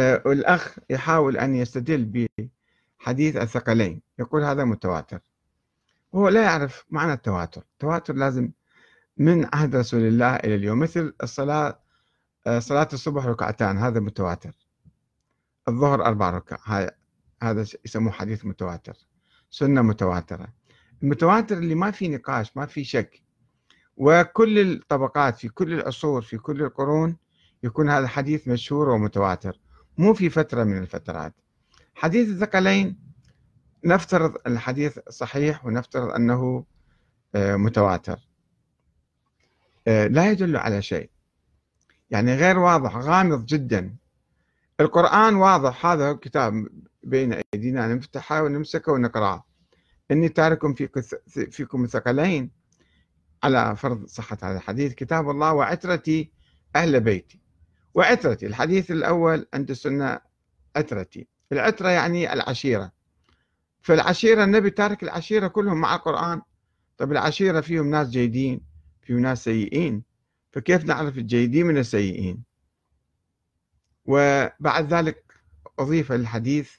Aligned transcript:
آه، 0.00 0.22
الأخ 0.26 0.78
يحاول 0.90 1.36
أن 1.36 1.54
يستدل 1.54 2.28
بحديث 3.00 3.36
الثقلين. 3.36 4.02
يقول 4.18 4.44
هذا 4.44 4.64
متواتر. 4.64 5.20
هو 6.14 6.28
لا 6.28 6.42
يعرف 6.42 6.84
معنى 6.90 7.12
التواتر. 7.12 7.62
التواتر 7.72 8.14
لازم 8.14 8.50
من 9.16 9.48
عهد 9.54 9.76
رسول 9.76 10.00
الله 10.00 10.36
إلى 10.36 10.54
اليوم 10.54 10.78
مثل 10.78 11.14
الصلاة 11.22 11.80
آه، 12.46 12.58
صلاة 12.58 12.88
الصبح 12.92 13.26
ركعتان 13.26 13.78
هذا 13.78 14.00
متواتر. 14.00 14.52
الظهر 15.68 16.04
أربع 16.04 16.30
ركع 16.30 16.88
هذا 17.42 17.66
يسموه 17.84 18.12
حديث 18.12 18.44
متواتر. 18.44 18.96
سنة 19.50 19.82
متواترة. 19.82 20.48
المتواتر 21.02 21.58
اللي 21.58 21.74
ما 21.74 21.90
في 21.90 22.08
نقاش 22.08 22.56
ما 22.56 22.66
في 22.66 22.84
شك. 22.84 23.22
وكل 23.96 24.58
الطبقات 24.58 25.38
في 25.38 25.48
كل 25.48 25.72
العصور 25.72 26.22
في 26.22 26.38
كل 26.38 26.62
القرون 26.62 27.16
يكون 27.62 27.90
هذا 27.90 28.06
حديث 28.06 28.48
مشهور 28.48 28.88
ومتواتر. 28.88 29.60
مو 30.00 30.14
في 30.14 30.30
فترة 30.30 30.64
من 30.64 30.78
الفترات. 30.78 31.34
حديث 31.94 32.28
الثقلين 32.28 32.98
نفترض 33.84 34.34
الحديث 34.46 34.98
صحيح 35.08 35.66
ونفترض 35.66 36.10
أنه 36.10 36.64
آه، 37.34 37.56
متواتر. 37.56 38.28
آه، 39.88 40.06
لا 40.06 40.30
يدل 40.30 40.56
على 40.56 40.82
شيء. 40.82 41.10
يعني 42.10 42.34
غير 42.34 42.58
واضح 42.58 42.96
غامض 42.96 43.46
جدا. 43.46 43.96
القرآن 44.80 45.34
واضح 45.34 45.86
هذا 45.86 46.12
كتاب 46.12 46.66
بين 47.02 47.40
أيدينا 47.54 47.94
نفتحه 47.94 48.42
ونمسكه 48.42 48.92
ونقرأه. 48.92 49.44
إني 50.10 50.28
تارك 50.28 50.90
فيكم 51.50 51.84
الثقلين. 51.84 52.50
على 53.42 53.76
فرض 53.76 54.06
صحة 54.06 54.38
هذا 54.42 54.56
الحديث 54.56 54.94
كتاب 54.94 55.30
الله 55.30 55.52
وعترتي 55.52 56.30
أهل 56.76 57.00
بيتي. 57.00 57.40
وعترتي 57.94 58.46
الحديث 58.46 58.90
الأول 58.90 59.46
عند 59.54 59.70
السنة 59.70 60.20
عترتي. 60.76 61.26
العترة 61.52 61.88
يعني 61.88 62.32
العشيرة. 62.32 62.92
فالعشيرة 63.82 64.44
النبي 64.44 64.70
تارك 64.70 65.02
العشيرة 65.02 65.48
كلهم 65.48 65.80
مع 65.80 65.94
القرآن. 65.94 66.42
طيب 66.98 67.12
العشيرة 67.12 67.60
فيهم 67.60 67.90
ناس 67.90 68.08
جيدين 68.08 68.60
فيهم 69.02 69.18
ناس 69.18 69.44
سيئين. 69.44 70.02
فكيف 70.52 70.84
نعرف 70.84 71.18
الجيدين 71.18 71.66
من 71.66 71.78
السيئين؟ 71.78 72.42
وبعد 74.04 74.94
ذلك 74.94 75.34
أضيف 75.78 76.12
الحديث 76.12 76.70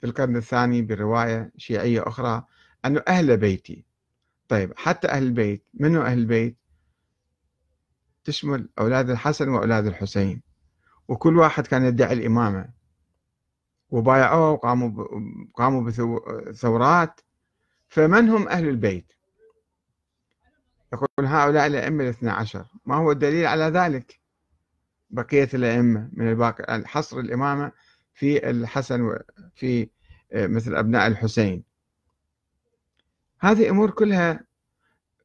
في 0.00 0.06
القرن 0.06 0.36
الثاني 0.36 0.82
برواية 0.82 1.52
شيعية 1.56 2.08
أخرى 2.08 2.44
أنه 2.84 3.02
أهل 3.08 3.36
بيتي. 3.36 3.84
طيب 4.48 4.72
حتى 4.76 5.08
أهل 5.08 5.22
البيت 5.22 5.64
منو 5.74 6.02
أهل 6.02 6.18
البيت؟ 6.18 6.56
تشمل 8.24 8.68
أولاد 8.78 9.10
الحسن 9.10 9.48
وأولاد 9.48 9.86
الحسين. 9.86 10.42
وكل 11.08 11.38
واحد 11.38 11.66
كان 11.66 11.84
يدعي 11.84 12.12
الإمامة. 12.12 12.68
وبايعوه 13.90 14.50
وقاموا 14.50 15.06
قاموا 15.54 15.82
بثورات. 16.50 17.20
فمن 17.88 18.28
هم 18.28 18.48
أهل 18.48 18.68
البيت؟ 18.68 19.12
يقول 20.92 21.26
هؤلاء 21.26 21.66
الأئمة 21.66 22.04
الاثنى 22.04 22.30
عشر. 22.30 22.66
ما 22.86 22.96
هو 22.96 23.12
الدليل 23.12 23.46
على 23.46 23.64
ذلك؟ 23.64 24.20
بقية 25.10 25.48
الأئمة 25.54 26.08
من 26.12 26.28
الباقي 26.28 26.82
حصر 26.86 27.18
الإمامة 27.18 27.72
في 28.14 28.50
الحسن 28.50 29.00
وفي 29.00 29.88
آه، 30.32 30.46
مثل 30.46 30.74
أبناء 30.74 31.06
الحسين. 31.06 31.64
هذه 33.40 33.70
أمور 33.70 33.90
كلها 33.90 34.44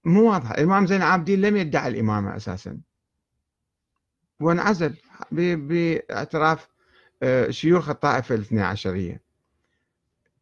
مو 0.06 0.32
واضحة. 0.32 0.54
الإمام 0.56 0.86
زين 0.86 0.98
العابدين 0.98 1.42
لم 1.42 1.58
يدعي 1.58 1.88
الإمامة 1.88 2.36
أساسا. 2.36 2.80
وانعزل 4.40 4.96
باعتراف 5.32 6.68
آه، 7.24 7.50
شيوخ 7.50 7.90
الطائفة 7.90 8.36
الاثنى 8.36 8.62
عشرية. 8.62 9.22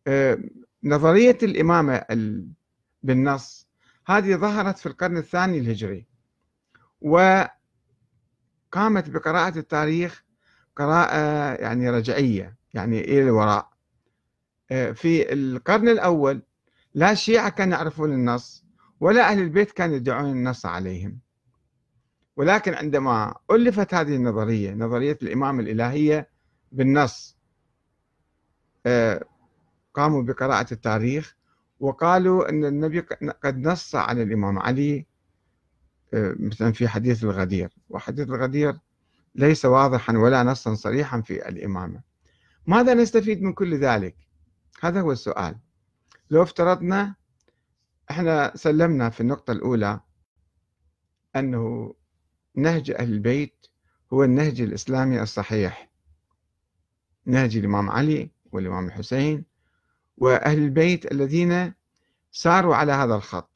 آه، 0.07 0.39
نظرية 0.83 1.37
الإمامة 1.43 2.05
بالنص 3.03 3.67
هذه 4.05 4.35
ظهرت 4.35 4.77
في 4.77 4.85
القرن 4.85 5.17
الثاني 5.17 5.59
الهجري 5.59 6.05
وقامت 7.01 7.49
بقراءة 9.09 9.57
التاريخ 9.57 10.23
قراءة 10.75 11.17
يعني 11.61 11.89
رجعية 11.89 12.55
يعني 12.73 13.01
إلى 13.01 13.23
الوراء. 13.23 13.69
آه، 14.71 14.91
في 14.91 15.33
القرن 15.33 15.89
الأول 15.89 16.41
لا 16.93 17.11
الشيعة 17.11 17.49
كانوا 17.49 17.77
يعرفون 17.77 18.13
النص 18.13 18.65
ولا 18.99 19.31
أهل 19.31 19.39
البيت 19.39 19.71
كانوا 19.71 19.95
يدعون 19.95 20.31
النص 20.31 20.65
عليهم. 20.65 21.19
ولكن 22.37 22.73
عندما 22.73 23.35
ألفت 23.51 23.93
هذه 23.93 24.15
النظرية 24.15 24.73
نظرية 24.73 25.17
الإمامة 25.21 25.59
الإلهية 25.63 26.29
بالنص 26.71 27.37
آه، 28.85 29.25
قاموا 29.93 30.21
بقراءة 30.23 30.73
التاريخ 30.73 31.35
وقالوا 31.79 32.49
أن 32.49 32.65
النبي 32.65 32.99
قد 33.43 33.57
نص 33.57 33.95
على 33.95 34.23
الإمام 34.23 34.59
علي 34.59 35.05
آه، 36.13 36.35
مثلا 36.39 36.71
في 36.71 36.87
حديث 36.87 37.23
الغدير. 37.23 37.69
وحديث 37.89 38.29
الغدير 38.29 38.79
ليس 39.35 39.65
واضحا 39.65 40.17
ولا 40.17 40.43
نصا 40.43 40.73
صريحا 40.73 41.21
في 41.21 41.49
الإمامة. 41.49 42.01
ماذا 42.67 42.93
نستفيد 42.93 43.41
من 43.41 43.53
كل 43.53 43.77
ذلك؟ 43.77 44.15
هذا 44.81 45.01
هو 45.01 45.11
السؤال. 45.11 45.55
لو 46.29 46.43
افترضنا 46.43 47.15
إحنا 48.11 48.51
سلمنا 48.55 49.09
في 49.09 49.21
النقطة 49.21 49.51
الأولى 49.51 49.99
أنه 51.35 51.93
نهج 52.55 52.91
أهل 52.91 53.13
البيت 53.13 53.67
هو 54.13 54.23
النهج 54.23 54.61
الإسلامي 54.61 55.21
الصحيح. 55.21 55.89
نهج 57.25 57.57
الإمام 57.57 57.89
علي 57.89 58.29
والإمام 58.51 58.85
الحسين 58.87 59.43
وأهل 60.17 60.57
البيت 60.57 61.11
الذين 61.11 61.73
ساروا 62.31 62.75
على 62.75 62.91
هذا 62.91 63.15
الخط 63.15 63.49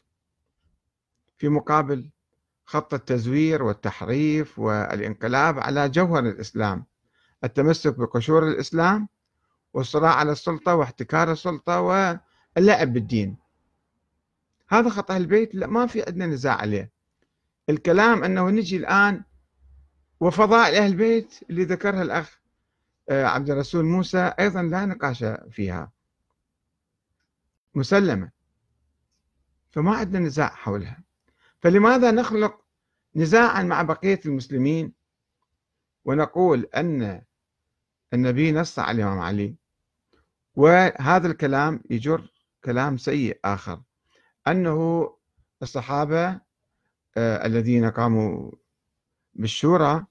في 1.38 1.50
مقابل 1.50 2.10
خط 2.66 2.94
التزوير 2.94 3.64
والتحريف 3.64 4.60
والإنقلاب 4.60 5.60
على 5.60 5.90
جوهر 5.90 6.20
الإسلام 6.20 6.86
التمسك 7.44 8.00
بقشور 8.00 8.48
الإسلام 8.48 9.08
والصراع 9.74 10.14
على 10.14 10.32
السلطة 10.32 10.76
واحتكار 10.76 11.32
السلطة 11.32 11.82
واللعب 11.82 12.94
بالدين. 12.94 13.38
هذا 14.70 14.90
خط 14.90 15.12
أهل 15.12 15.22
البيت 15.22 15.56
لا 15.56 15.68
ما 15.68 15.88
في 15.88 16.04
عندنا 16.04 16.26
نزاع 16.26 16.56
عليه. 16.56 16.92
الكلام 17.70 18.24
أنه 18.24 18.50
نجي 18.50 18.78
الآن 18.78 19.24
وفضائل 20.20 20.76
أهل 20.76 20.92
البيت 20.92 21.40
اللي 21.50 21.64
ذكرها 21.64 22.02
الأخ 22.02 22.40
آه، 23.10 23.26
عبد 23.26 23.50
الرسول 23.50 23.86
موسى 23.86 24.34
أيضا 24.40 24.62
لا 24.62 24.86
نقاش 24.86 25.26
فيها. 25.52 25.92
مسلمة. 27.76 28.32
فما 29.72 29.96
عندنا 29.96 30.20
نزاع 30.20 30.50
حولها. 30.50 31.04
فلماذا 31.60 32.12
نخلق 32.12 32.62
نزاعا 33.16 33.64
مع 33.64 33.82
بقية 33.82 34.20
المسلمين؟ 34.26 34.94
ونقول 36.06 36.70
أن 36.76 37.22
النبي 38.14 38.52
نص 38.52 38.80
على 38.80 38.96
الإمام 38.96 39.20
علي. 39.20 39.56
وهذا 40.56 41.28
الكلام 41.28 41.84
يجر 41.90 42.32
كلام 42.64 42.98
سيء 42.98 43.40
آخر. 43.46 43.82
أنه 44.48 45.10
الصحابة 45.62 46.42
الذين 47.18 47.90
قاموا 47.90 48.52
بالشورى 49.34 50.06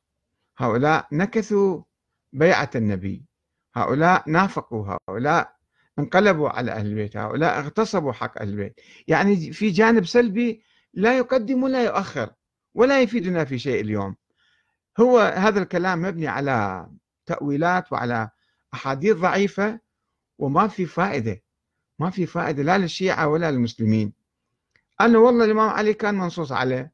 هؤلاء 0.59 1.07
نكثوا 1.13 1.83
بيعة 2.33 2.71
النبي. 2.75 3.25
هؤلاء 3.75 4.31
نافقوا 4.31 4.99
هؤلاء 5.09 5.57
انقلبوا 5.99 6.49
على 6.49 6.73
أهل 6.73 6.87
البيت 6.87 7.17
هؤلاء 7.17 7.59
اغتصبوا 7.59 8.13
حق 8.13 8.41
أهل 8.41 8.49
البيت. 8.49 8.81
يعني 9.09 9.53
في 9.53 9.71
جانب 9.71 10.07
سلبي 10.07 10.63
لا 10.95 11.19
يقدم 11.19 11.63
ولا 11.63 11.85
يؤخر 11.85 12.31
ولا 12.75 13.03
يفيدنا 13.03 13.45
في 13.45 13.59
شيء 13.59 13.81
اليوم. 13.81 14.17
هو 15.01 15.19
هذا 15.19 15.63
الكلام 15.63 16.03
مبني 16.03 16.27
على 16.29 16.89
تأويلات 17.27 17.93
وعلى 17.93 18.31
أحاديث 18.75 19.17
ضعيفة 19.17 19.81
وما 20.39 20.69
في 20.69 20.87
فائدة 20.87 21.43
ما 21.99 22.11
في 22.11 22.27
فائدة 22.27 22.63
لا 22.63 22.79
للشيعة 22.79 23.29
ولا 23.29 23.51
للمسلمين. 23.51 24.13
أنه 25.01 25.19
والله 25.19 25.45
الإمام 25.45 25.69
علي 25.69 25.95
كان 25.95 26.15
منصوص 26.15 26.53
عليه. 26.53 26.93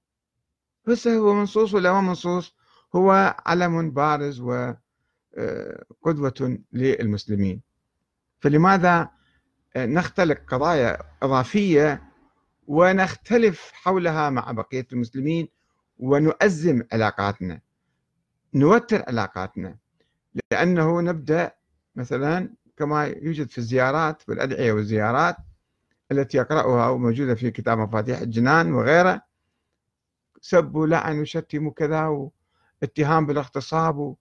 بس 0.87 1.09
هو 1.09 1.35
منصوص 1.35 1.75
ولا 1.75 1.93
ما 1.93 2.01
منصوص؟ 2.01 2.55
هو 2.95 3.37
علم 3.47 3.91
بارز 3.91 4.41
وقدوة 4.41 4.75
آه، 6.41 6.59
للمسلمين. 6.73 7.61
فلماذا 8.41 9.11
نختلق 9.77 10.41
قضايا 10.49 10.99
إضافية 11.23 12.03
ونختلف 12.67 13.71
حولها 13.75 14.31
مع 14.31 14.53
بقية 14.53 14.87
المسلمين 14.93 15.49
ونؤزم 15.99 16.83
علاقاتنا 16.93 17.61
نوتر 18.55 19.03
علاقاتنا؟ 19.09 19.77
لأنه 20.53 21.01
نبدأ 21.01 21.53
مثلا 21.97 22.55
كما 22.77 23.05
يوجد 23.05 23.51
في 23.51 23.59
الزيارات 23.59 24.29
والأدعية 24.29 24.73
والزيارات 24.73 25.37
التي 26.13 26.37
يقرأها 26.37 26.89
وموجودة 26.89 27.35
في 27.35 27.51
كتاب 27.51 27.79
مفاتيح 27.79 28.21
الجنان 28.21 28.73
وغيره 28.75 29.23
سب 30.41 30.75
ولعن 30.75 31.21
وشتم 31.21 31.67
وكذا 31.67 32.31
واتهام 32.83 33.27
بالاغتصاب 33.27 34.17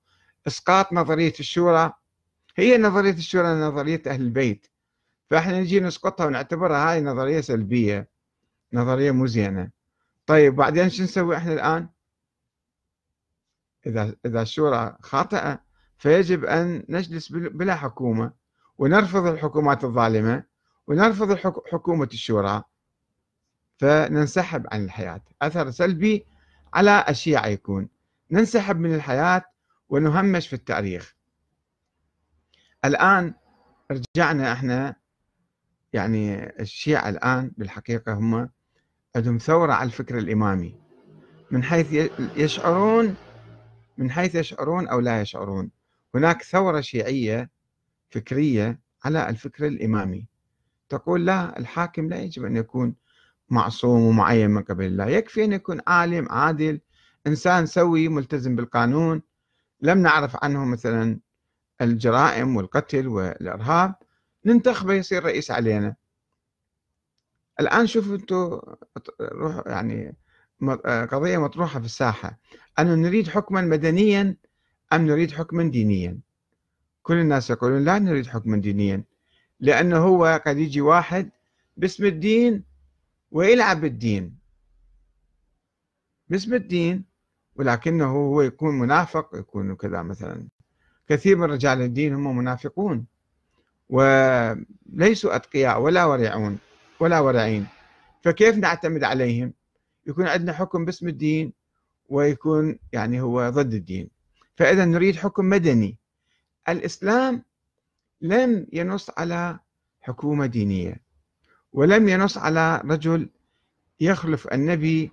إسقاط 0.48 0.94
نظرية 0.94 1.34
الشورى. 1.40 1.94
هي 2.56 2.78
نظرية 2.78 3.14
الشورى 3.14 3.48
نظرية 3.48 4.02
أهل 4.08 4.22
البيت. 4.22 4.68
فإحنا 5.30 5.60
نجي 5.60 5.80
نسقطها 5.80 6.26
ونعتبرها 6.26 6.92
هاي 6.92 7.02
نظرية 7.02 7.42
سلبية 7.42 8.10
نظرية 8.74 9.12
مو 9.12 9.26
زينة. 9.28 9.70
طيب 10.26 10.56
بعدين 10.56 10.90
شو 10.90 11.04
نسوي 11.04 11.38
إحنا 11.38 11.54
الآن؟ 11.54 11.90
إذا 13.88 14.16
إذا 14.26 14.42
الشورى 14.42 14.98
خاطئة 15.02 15.64
فيجب 15.98 16.46
أن 16.46 16.86
نجلس 16.90 17.32
بلا 17.32 17.76
حكومة 17.76 18.32
ونرفض 18.78 19.26
الحكومات 19.26 19.84
الظالمة. 19.84 20.44
ونرفض 20.88 21.34
حكومة 21.72 22.10
الشورى 22.14 22.64
فننسحب 23.78 24.66
عن 24.72 24.84
الحياة. 24.86 25.22
أثر 25.42 25.72
سلبي 25.72 26.26
على 26.74 27.06
الشيعة 27.10 27.48
يكون. 27.48 27.90
ننسحب 28.32 28.80
من 28.80 28.96
الحياة 28.96 29.44
ونهمش 29.90 30.48
في 30.48 30.54
التاريخ. 30.54 31.16
الآن 32.86 33.34
رجعنا 33.92 34.54
إحنا 34.54 34.96
يعني 35.94 36.50
الشيعة 36.60 37.10
الآن 37.10 37.52
بالحقيقة 37.58 38.14
هم 38.14 38.50
عندهم 39.16 39.38
ثورة 39.38 39.74
على 39.74 39.88
الفكر 39.88 40.18
الإمامي. 40.18 40.76
من 41.52 41.64
حيث 41.64 42.12
يشعرون 42.36 43.16
من 43.98 44.12
حيث 44.12 44.36
يشعرون 44.36 44.88
أو 44.88 45.00
لا 45.00 45.22
يشعرون 45.22 45.72
هناك 46.16 46.44
ثورة 46.44 46.82
شيعية 46.82 47.50
فكرية 48.10 48.80
على 49.06 49.30
الفكر 49.30 49.68
الإمامي. 49.68 50.28
تقول 50.90 51.26
لا 51.26 51.60
الحاكم 51.60 52.10
لا 52.10 52.22
يجب 52.22 52.46
أن 52.46 52.56
يكون 52.56 52.96
معصوم 53.50 54.02
ومعين 54.02 54.50
من 54.50 54.64
قبل 54.64 54.86
الله. 54.86 55.06
يكفي 55.06 55.44
أن 55.44 55.54
يكون 55.54 55.82
عالم 55.88 56.30
عادل 56.30 56.80
إنسان 57.28 57.66
سوي 57.66 58.08
ملتزم 58.08 58.56
بالقانون. 58.56 59.22
لم 59.82 59.98
نعرف 59.98 60.44
عنه 60.44 60.66
مثلا 60.66 61.20
الجرائم 61.82 62.56
والقتل 62.56 63.08
والإرهاب. 63.08 63.96
ننتخبه 64.46 64.94
يصير 64.94 65.24
رئيس 65.24 65.52
علينا. 65.52 65.96
الآن 67.60 67.88
شوفوا 67.88 68.16
أنتم 68.16 68.60
يعني 69.66 70.16
قضية 71.12 71.38
مطروحة 71.38 71.80
في 71.80 71.86
الساحة. 71.86 72.40
أن 72.80 73.02
نريد 73.02 73.28
حكما 73.28 73.62
مدنيا 73.62 74.36
أم 74.94 75.08
نريد 75.08 75.32
حكما 75.32 75.64
دينيا؟ 75.64 76.20
كل 77.04 77.18
الناس 77.18 77.50
يقولون 77.50 77.84
لا 77.84 78.00
نريد 78.00 78.28
حكما 78.28 78.58
دينيا. 78.58 79.04
لأنه 79.64 79.98
هو 79.98 80.42
قد 80.46 80.58
يجي 80.58 80.82
واحد 80.82 81.30
باسم 81.78 82.06
الدين 82.06 82.64
ويلعب 83.32 83.82
بالدين. 83.82 84.36
باسم 86.30 86.54
الدين 86.54 87.04
ولكنه 87.56 88.06
هو 88.06 88.42
يكون 88.42 88.80
منافق 88.80 89.30
يكون 89.34 89.76
كذا 89.76 90.02
مثلا. 90.04 90.48
كثير 91.10 91.38
من 91.38 91.44
رجال 91.44 91.82
الدين 91.82 92.14
هم 92.14 92.38
منافقون 92.38 93.06
وليسوا 93.90 95.36
أتقياء 95.36 95.82
ولا 95.82 96.06
ورعون 96.06 96.58
ولا 97.00 97.20
ورعين. 97.20 97.68
فكيف 98.22 98.58
نعتمد 98.58 99.04
عليهم؟ 99.04 99.54
يكون 100.08 100.28
عندنا 100.28 100.54
حكم 100.54 100.86
باسم 100.86 101.08
الدين 101.08 101.54
ويكون 102.10 102.80
يعني 102.94 103.22
هو 103.22 103.50
ضد 103.50 103.74
الدين. 103.74 104.10
فإذا 104.56 104.86
نريد 104.86 105.16
حكم 105.16 105.50
مدني. 105.50 105.98
الإسلام 106.70 107.44
لم 108.24 108.68
ينص 108.74 109.10
على 109.18 109.60
حكومة 110.02 110.46
دينية 110.46 111.02
ولم 111.74 112.10
ينص 112.10 112.38
على 112.38 112.82
رجل 112.86 113.30
يخلف 114.00 114.48
النبي 114.48 115.12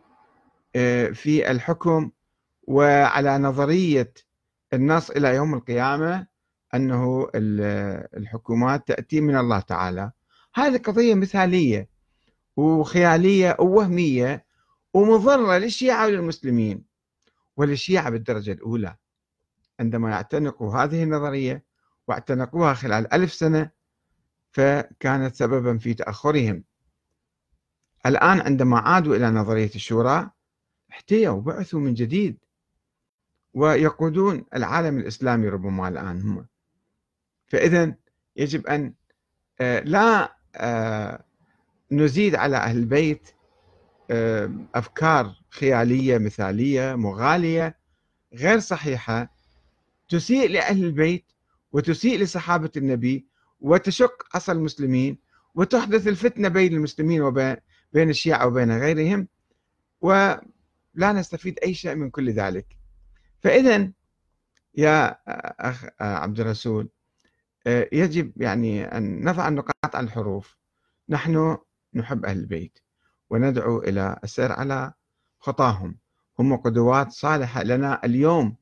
آه، 0.76 1.08
في 1.08 1.50
الحكم 1.50 2.10
وعلى 2.62 3.38
نظرية 3.38 4.12
النص 4.72 5.10
إلى 5.10 5.34
يوم 5.34 5.54
القيامة 5.54 6.26
أنه 6.74 7.28
الحكومات 7.34 8.88
تأتي 8.88 9.20
من 9.20 9.36
الله 9.36 9.60
تعالى. 9.60 10.12
هذه 10.54 10.76
قضية 10.76 11.14
مثالية 11.14 11.88
وخيالية 12.56 13.56
ووهمية 13.60 14.44
ومضرة 14.94 15.58
للشيعة 15.58 16.06
وللمسلمين 16.06 16.84
وللشيعة 17.56 18.10
بالدرجة 18.10 18.52
الأولى. 18.52 18.96
عندما 19.80 20.10
يعتنقوا 20.10 20.74
هذه 20.74 21.02
النظرية 21.02 21.69
واعتنقوها 22.10 22.74
خلال 22.74 23.12
ألف 23.14 23.32
سنة 23.32 23.70
فكانت 24.50 25.34
سببا 25.34 25.78
في 25.78 25.94
تأخرهم. 25.94 26.64
الآن 28.06 28.40
عندما 28.40 28.78
عادوا 28.78 29.16
إلى 29.16 29.30
نظرية 29.30 29.70
الشورى 29.74 30.30
احتيوا 30.90 31.34
وبعثوا 31.34 31.80
من 31.80 31.94
جديد 31.94 32.38
ويقودون 33.54 34.44
العالم 34.54 34.98
الإسلامي 34.98 35.48
ربما 35.48 35.88
الآن 35.88 36.20
هم. 36.22 36.46
فإذا 37.46 37.94
يجب 38.36 38.66
أن 38.66 38.94
آه، 39.60 39.80
لا 39.80 40.36
آه، 40.56 41.24
نزيد 41.92 42.34
على 42.34 42.56
أهل 42.56 42.76
البيت 42.76 43.30
آه، 44.10 44.50
أفكار 44.74 45.34
خيالية 45.50 46.18
مثالية 46.18 46.94
مغالية 46.94 47.78
غير 48.34 48.58
صحيحة 48.58 49.30
تسيء 50.08 50.50
لأهل 50.50 50.84
البيت 50.84 51.24
وتسيء 51.72 52.18
لصحابة 52.20 52.70
النبي 52.76 53.26
وتشق 53.60 54.26
عصا 54.34 54.52
المسلمين 54.52 55.18
وتحدث 55.54 56.08
الفتنة 56.08 56.48
بين 56.48 56.72
المسلمين 56.72 57.22
وبين 57.22 57.56
بين 57.92 58.10
الشيعة 58.10 58.46
وبين 58.46 58.78
غيرهم 58.78 59.28
ولا 60.00 60.42
نستفيد 61.00 61.58
أي 61.58 61.74
شيء 61.74 61.94
من 61.94 62.10
كل 62.10 62.30
ذلك. 62.30 62.66
فإذا 63.40 63.92
يا 64.74 65.16
أخ 65.70 65.86
عبد 66.00 66.40
الرسول 66.40 66.88
يجب 67.66 68.32
يعني 68.36 68.84
أن 68.84 69.24
نضع 69.28 69.48
النقاط 69.48 69.96
على 69.96 70.04
الحروف. 70.04 70.58
نحن 71.08 71.58
نحب 71.94 72.24
أهل 72.24 72.38
البيت 72.38 72.78
وندعو 73.30 73.78
إلى 73.78 74.20
السير 74.24 74.52
على 74.52 74.92
خطاهم. 75.38 75.98
هم 76.38 76.56
قدوات 76.56 77.12
صالحة 77.12 77.62
لنا 77.62 78.00
اليوم. 78.04 78.56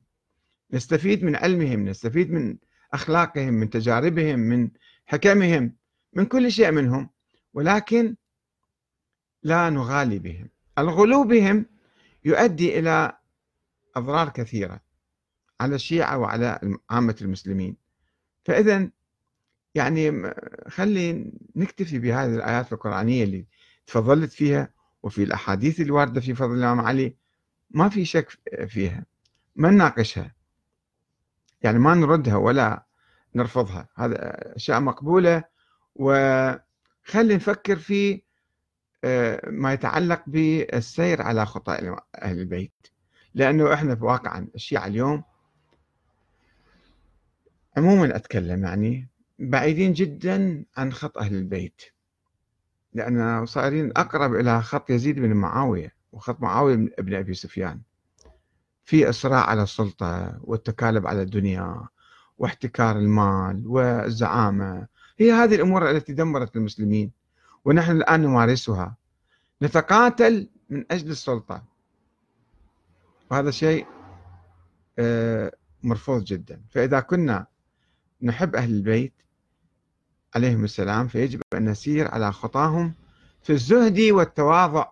نستفيد 0.71 1.23
من 1.23 1.35
علمهم 1.35 1.85
نستفيد 1.85 2.31
من 2.31 2.57
أخلاقهم 2.93 3.53
من 3.53 3.69
تجاربهم 3.69 4.39
من 4.39 4.69
حكمهم 5.05 5.75
من 6.13 6.25
كل 6.25 6.51
شيء 6.51 6.71
منهم. 6.71 7.09
ولكن 7.53 8.15
لا 9.43 9.69
نغالي 9.69 10.19
بهم. 10.19 10.49
الغلو 10.77 11.23
بهم 11.23 11.65
يؤدي 12.25 12.79
إلى 12.79 13.17
أضرار 13.95 14.29
كثيرة 14.29 14.79
على 15.61 15.75
الشيعة 15.75 16.17
وعلى 16.17 16.77
عامة 16.89 17.15
المسلمين. 17.21 17.75
فإذا 18.45 18.89
يعني 19.75 20.33
خلي 20.67 21.31
نكتفي 21.55 21.99
بهذه 21.99 22.35
الآيات 22.35 22.73
القرآنية 22.73 23.23
اللي 23.23 23.45
تفضلت 23.87 24.31
فيها 24.31 24.69
وفي 25.03 25.23
الأحاديث 25.23 25.81
الواردة 25.81 26.21
في 26.21 26.35
فضل 26.35 26.53
الإمام 26.53 26.81
علي. 26.81 27.15
ما 27.69 27.89
في 27.89 28.05
شك 28.05 28.29
فيها. 28.67 29.05
ما 29.55 29.69
نناقشها. 29.71 30.38
يعني 31.61 31.79
ما 31.79 31.93
نردها 31.93 32.35
ولا 32.35 32.85
نرفضها. 33.35 33.87
هذا 33.95 34.17
أشياء 34.55 34.79
مقبولة. 34.79 35.43
وخلي 35.95 37.35
نفكر 37.35 37.75
في 37.75 38.21
آه، 39.03 39.49
ما 39.49 39.73
يتعلق 39.73 40.21
بالسير 40.27 41.21
على 41.21 41.45
خطى 41.45 41.95
أهل 42.21 42.39
البيت. 42.39 42.87
لأنه 43.33 43.73
إحنا 43.73 43.95
في 43.95 44.03
واقعا 44.03 44.47
الشيعة 44.55 44.87
اليوم 44.87 45.23
عموما 47.77 48.15
أتكلم 48.15 48.63
يعني 48.63 49.07
بعيدين 49.39 49.93
جدا 49.93 50.65
عن 50.77 50.93
خط 50.93 51.17
أهل 51.17 51.35
البيت. 51.35 51.81
لأن 52.93 53.45
صايرين 53.45 53.91
أقرب 53.97 54.35
إلى 54.35 54.61
خط 54.61 54.89
يزيد 54.89 55.19
بن 55.19 55.33
معاوية 55.33 55.93
وخط 56.11 56.41
معاوية 56.41 56.75
بن 56.75 57.13
أبي 57.13 57.33
سفيان. 57.33 57.81
في 58.89 59.09
إصراع 59.09 59.49
على 59.49 59.63
السلطة 59.63 60.39
والتكالب 60.43 61.07
على 61.07 61.21
الدنيا 61.21 61.87
واحتكار 62.37 62.97
المال 62.97 63.67
والزعامة. 63.67 64.87
هي 65.19 65.31
هذه 65.31 65.55
الأمور 65.55 65.91
التي 65.91 66.13
دمرت 66.13 66.55
المسلمين 66.55 67.11
ونحن 67.65 67.91
الآن 67.91 68.21
نمارسها. 68.21 68.95
نتقاتل 69.61 70.49
من 70.69 70.85
أجل 70.91 71.11
السلطة. 71.11 71.63
وهذا 73.31 73.51
شيء 73.51 73.85
آه، 74.99 75.51
مرفوض 75.83 76.23
جدا. 76.23 76.61
فإذا 76.69 76.99
كنا 76.99 77.45
نحب 78.21 78.55
أهل 78.55 78.71
البيت 78.71 79.13
عليهم 80.35 80.63
السلام 80.63 81.07
فيجب 81.07 81.41
أن 81.53 81.69
نسير 81.69 82.07
على 82.07 82.31
خطاهم 82.31 82.93
في 83.41 83.53
الزهد 83.53 83.99
والتواضع 83.99 84.87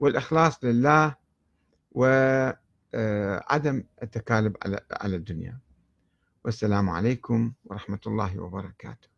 والإخلاص 0.00 0.64
لله 0.64 1.14
وعدم 2.94 3.84
التكالب 4.02 4.56
على 4.92 5.16
الدنيا. 5.16 5.58
والسلام 6.44 6.90
عليكم 6.90 7.52
ورحمة 7.64 8.00
الله 8.06 8.40
وبركاته. 8.40 9.11